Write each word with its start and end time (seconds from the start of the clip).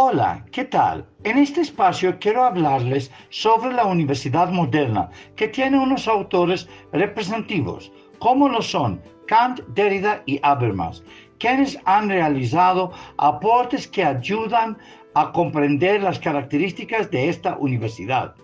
Hola, 0.00 0.46
¿qué 0.52 0.64
tal? 0.64 1.04
En 1.24 1.38
este 1.38 1.60
espacio 1.60 2.20
quiero 2.20 2.44
hablarles 2.44 3.10
sobre 3.30 3.72
la 3.72 3.84
universidad 3.84 4.48
moderna, 4.48 5.10
que 5.34 5.48
tiene 5.48 5.76
unos 5.76 6.06
autores 6.06 6.68
representativos, 6.92 7.90
como 8.20 8.48
lo 8.48 8.62
son 8.62 9.02
Kant, 9.26 9.58
Derrida 9.74 10.22
y 10.24 10.38
Habermas, 10.44 11.02
quienes 11.40 11.76
han 11.84 12.08
realizado 12.10 12.92
aportes 13.16 13.88
que 13.88 14.04
ayudan 14.04 14.78
a 15.14 15.32
comprender 15.32 16.00
las 16.00 16.20
características 16.20 17.10
de 17.10 17.28
esta 17.28 17.56
universidad. 17.58 18.36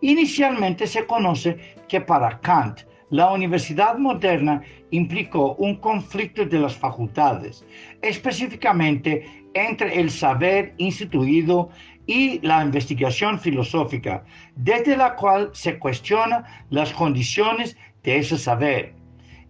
Inicialmente 0.00 0.88
se 0.88 1.06
conoce 1.06 1.76
que 1.86 2.00
para 2.00 2.40
Kant 2.40 2.80
la 3.10 3.30
universidad 3.32 3.96
moderna 3.98 4.62
implicó 4.90 5.54
un 5.54 5.76
conflicto 5.76 6.44
de 6.44 6.58
las 6.58 6.76
facultades, 6.76 7.64
específicamente 8.02 9.47
entre 9.66 9.98
el 10.00 10.10
saber 10.10 10.74
instituido 10.78 11.70
y 12.06 12.40
la 12.40 12.62
investigación 12.62 13.38
filosófica, 13.38 14.24
desde 14.56 14.96
la 14.96 15.14
cual 15.14 15.50
se 15.52 15.78
cuestiona 15.78 16.44
las 16.70 16.92
condiciones 16.92 17.76
de 18.02 18.18
ese 18.18 18.38
saber. 18.38 18.94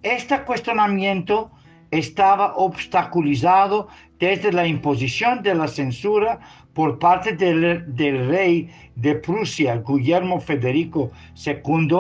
Este 0.03 0.41
cuestionamiento 0.43 1.51
estaba 1.91 2.57
obstaculizado 2.57 3.89
desde 4.19 4.53
la 4.53 4.67
imposición 4.67 5.43
de 5.43 5.55
la 5.55 5.69
censura 5.69 6.41
por 6.75 6.99
parte 6.99 7.33
del, 7.33 7.85
del 7.95 8.29
rey 8.29 8.71
de 8.97 9.15
Prusia, 9.15 9.83
Guillermo 9.87 10.41
Federico 10.41 11.11
II, 11.45 11.97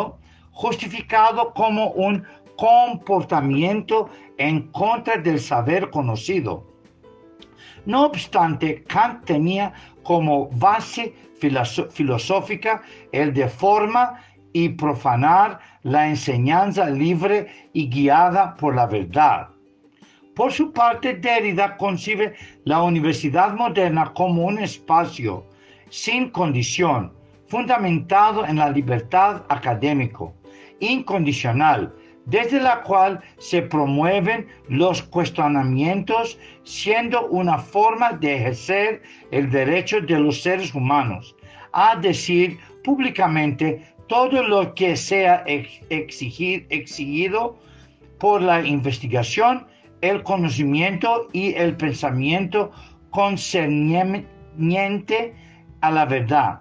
justificado 0.53 1.53
como 1.55 1.91
un 1.93 2.25
comportamiento 2.56 4.11
en 4.37 4.62
contra 4.73 5.17
del 5.17 5.41
saber 5.41 5.91
conocido. 5.91 6.65
No 7.89 8.05
obstante, 8.05 8.84
Kant 8.84 9.25
tenía 9.25 9.72
como 10.03 10.50
base 10.50 11.14
filosófica 11.91 12.83
el 13.12 13.33
de 13.33 13.48
forma 13.48 14.20
y 14.53 14.69
profanar 14.69 15.58
la 15.84 16.06
enseñanza 16.06 16.91
libre 16.91 17.47
y 17.72 17.89
guiada 17.89 18.55
por 18.56 18.77
la 18.77 18.84
verdad. 18.84 19.48
Por 20.36 20.53
su 20.53 20.70
parte, 20.70 21.14
Derrida 21.14 21.78
concibe 21.78 22.34
la 22.64 22.83
universidad 22.83 23.55
moderna 23.55 24.12
como 24.12 24.44
un 24.44 24.59
espacio 24.59 25.47
sin 25.89 26.28
condición, 26.28 27.14
fundamentado 27.47 28.44
en 28.44 28.56
la 28.56 28.69
libertad 28.69 29.44
académico, 29.48 30.34
incondicional, 30.78 31.94
desde 32.29 32.61
la 32.61 32.83
cual 32.83 33.21
se 33.39 33.62
promueven 33.62 34.47
los 34.69 35.03
cuestionamientos, 35.03 36.39
siendo 36.62 37.27
una 37.29 37.59
forma 37.59 38.12
de 38.12 38.37
ejercer 38.37 39.03
el 39.31 39.51
derecho 39.51 40.01
de 40.01 40.21
los 40.21 40.43
seres 40.43 40.75
humanos 40.75 41.34
a 41.73 41.97
decir 41.97 42.59
públicamente 42.84 43.83
todo 44.09 44.43
lo 44.43 44.75
que 44.75 44.97
sea 44.97 45.45
exigido 45.91 47.59
por 48.19 48.43
la 48.43 48.67
investigación, 48.67 49.67
el 50.01 50.23
conocimiento 50.23 51.29
y 51.33 51.55
el 51.55 51.77
pensamiento 51.77 52.71
concerniente 53.11 55.34
a 55.81 55.91
la 55.91 56.05
verdad. 56.05 56.61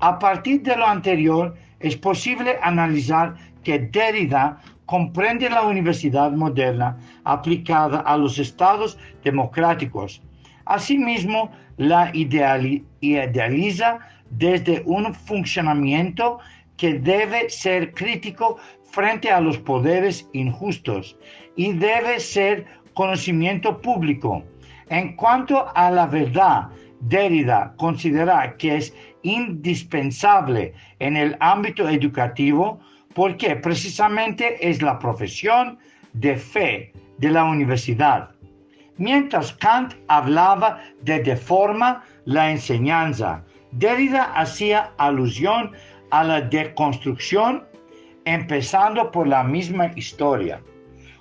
A 0.00 0.18
partir 0.18 0.62
de 0.62 0.74
lo 0.76 0.86
anterior, 0.86 1.54
es 1.80 1.96
posible 1.96 2.58
analizar 2.62 3.36
que 3.62 3.78
Derrida 3.78 4.60
comprende 4.92 5.48
la 5.48 5.62
universidad 5.62 6.32
moderna 6.32 6.98
aplicada 7.24 8.00
a 8.00 8.14
los 8.18 8.38
estados 8.38 8.98
democráticos. 9.24 10.20
Asimismo, 10.66 11.50
la 11.78 12.12
idealiza 12.12 14.00
desde 14.28 14.82
un 14.84 15.14
funcionamiento 15.14 16.40
que 16.76 16.92
debe 16.98 17.48
ser 17.48 17.94
crítico 17.94 18.58
frente 18.90 19.30
a 19.30 19.40
los 19.40 19.56
poderes 19.56 20.28
injustos 20.34 21.16
y 21.56 21.72
debe 21.72 22.20
ser 22.20 22.66
conocimiento 22.92 23.80
público. 23.80 24.44
En 24.90 25.16
cuanto 25.16 25.74
a 25.74 25.90
la 25.90 26.06
verdad, 26.06 26.68
Derrida 27.00 27.72
considera 27.78 28.58
que 28.58 28.76
es 28.76 28.94
indispensable 29.22 30.74
en 30.98 31.16
el 31.16 31.34
ámbito 31.40 31.88
educativo 31.88 32.78
porque 33.14 33.56
precisamente 33.56 34.56
es 34.68 34.82
la 34.82 34.98
profesión 34.98 35.78
de 36.12 36.36
fe 36.36 36.92
de 37.18 37.30
la 37.30 37.44
universidad. 37.44 38.30
Mientras 38.96 39.52
Kant 39.54 39.94
hablaba 40.08 40.80
de 41.02 41.20
deforma 41.20 42.04
la 42.24 42.50
enseñanza, 42.50 43.44
Derrida 43.72 44.24
hacía 44.34 44.92
alusión 44.98 45.72
a 46.10 46.24
la 46.24 46.40
deconstrucción, 46.42 47.64
empezando 48.26 49.10
por 49.10 49.26
la 49.26 49.42
misma 49.42 49.90
historia. 49.96 50.60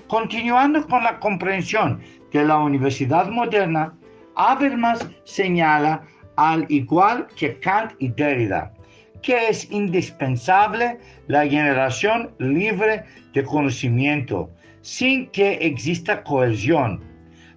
Continuando 0.07 0.85
con 0.87 1.03
la 1.03 1.17
comprensión 1.19 2.01
de 2.33 2.43
la 2.43 2.57
universidad 2.57 3.29
moderna, 3.29 3.93
Habermas 4.35 5.07
señala, 5.23 6.03
al 6.35 6.65
igual 6.69 7.27
que 7.37 7.57
Kant 7.59 7.93
y 7.99 8.09
Derrida, 8.09 8.73
que 9.21 9.49
es 9.49 9.69
indispensable 9.71 10.99
la 11.27 11.47
generación 11.47 12.31
libre 12.39 13.03
de 13.33 13.43
conocimiento 13.43 14.49
sin 14.81 15.27
que 15.27 15.53
exista 15.61 16.23
cohesión. 16.23 17.01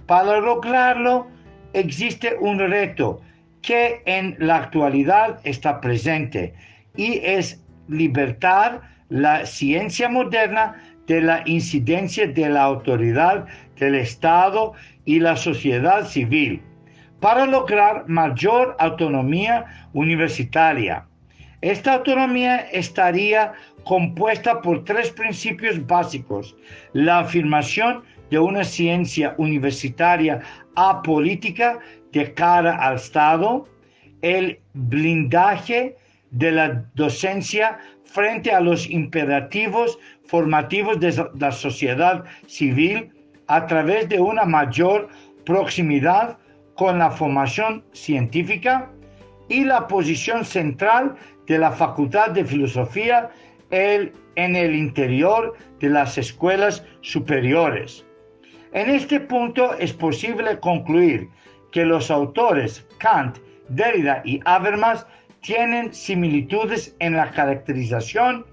Para 0.06 0.40
lograrlo 0.40 1.26
existe 1.72 2.36
un 2.38 2.58
reto 2.58 3.20
que 3.62 4.02
en 4.04 4.36
la 4.38 4.56
actualidad 4.56 5.40
está 5.44 5.80
presente 5.80 6.54
y 6.96 7.20
es 7.24 7.62
libertar 7.88 8.82
la 9.08 9.46
ciencia 9.46 10.08
moderna 10.08 10.76
de 11.06 11.20
la 11.20 11.42
incidencia 11.46 12.26
de 12.26 12.48
la 12.48 12.62
autoridad 12.62 13.46
del 13.78 13.94
Estado 13.94 14.72
y 15.04 15.20
la 15.20 15.36
sociedad 15.36 16.06
civil 16.06 16.62
para 17.20 17.46
lograr 17.46 18.04
mayor 18.06 18.76
autonomía 18.78 19.64
universitaria 19.94 21.06
esta 21.64 21.94
autonomía 21.94 22.56
estaría 22.72 23.54
compuesta 23.84 24.60
por 24.60 24.84
tres 24.84 25.10
principios 25.10 25.84
básicos. 25.86 26.54
La 26.92 27.20
afirmación 27.20 28.02
de 28.30 28.38
una 28.38 28.64
ciencia 28.64 29.34
universitaria 29.38 30.42
apolítica 30.76 31.78
de 32.12 32.34
cara 32.34 32.76
al 32.76 32.96
Estado, 32.96 33.66
el 34.20 34.60
blindaje 34.74 35.96
de 36.32 36.52
la 36.52 36.84
docencia 36.94 37.78
frente 38.04 38.52
a 38.52 38.60
los 38.60 38.90
imperativos 38.90 39.98
formativos 40.26 41.00
de 41.00 41.14
la 41.40 41.50
sociedad 41.50 42.24
civil 42.46 43.10
a 43.46 43.66
través 43.66 44.10
de 44.10 44.20
una 44.20 44.44
mayor 44.44 45.08
proximidad 45.46 46.36
con 46.74 46.98
la 46.98 47.10
formación 47.10 47.82
científica 47.92 48.90
y 49.48 49.64
la 49.64 49.86
posición 49.86 50.44
central 50.44 51.16
de 51.46 51.58
la 51.58 51.72
Facultad 51.72 52.30
de 52.30 52.44
Filosofía 52.44 53.30
en 53.70 54.12
el 54.56 54.74
interior 54.74 55.54
de 55.80 55.88
las 55.88 56.16
escuelas 56.18 56.84
superiores. 57.00 58.04
En 58.72 58.90
este 58.90 59.20
punto 59.20 59.74
es 59.74 59.92
posible 59.92 60.58
concluir 60.60 61.28
que 61.70 61.84
los 61.84 62.10
autores 62.10 62.86
Kant, 62.98 63.38
Derrida 63.68 64.22
y 64.24 64.40
Habermas 64.44 65.06
tienen 65.40 65.92
similitudes 65.92 66.96
en 67.00 67.16
la 67.16 67.30
caracterización 67.30 68.46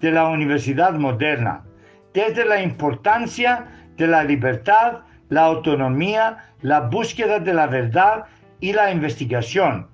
de 0.00 0.12
la 0.12 0.28
universidad 0.28 0.94
moderna, 0.94 1.64
desde 2.14 2.44
la 2.44 2.62
importancia 2.62 3.66
de 3.96 4.06
la 4.06 4.24
libertad, 4.24 5.00
la 5.28 5.44
autonomía, 5.44 6.54
la 6.62 6.80
búsqueda 6.80 7.38
de 7.38 7.52
la 7.52 7.66
verdad 7.66 8.24
y 8.60 8.72
la 8.72 8.90
investigación. 8.90 9.88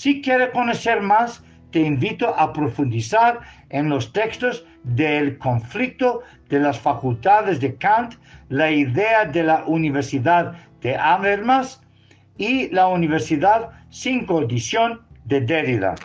Si 0.00 0.22
quiere 0.22 0.52
conocer 0.52 1.00
más, 1.00 1.42
te 1.72 1.80
invito 1.80 2.32
a 2.38 2.52
profundizar 2.52 3.40
en 3.68 3.88
los 3.88 4.12
textos 4.12 4.64
del 4.84 5.38
conflicto 5.38 6.22
de 6.48 6.60
las 6.60 6.78
facultades 6.78 7.58
de 7.58 7.74
Kant, 7.74 8.14
la 8.48 8.70
idea 8.70 9.24
de 9.24 9.42
la 9.42 9.64
Universidad 9.66 10.54
de 10.82 10.94
Habermas 10.94 11.82
y 12.36 12.68
la 12.68 12.86
Universidad 12.86 13.70
sin 13.90 14.24
condición 14.24 15.00
de 15.24 15.40
Derrida. 15.40 15.96